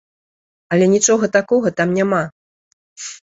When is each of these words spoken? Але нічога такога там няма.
Але 0.77 0.85
нічога 0.93 1.29
такога 1.37 1.71
там 1.81 1.93
няма. 1.99 2.23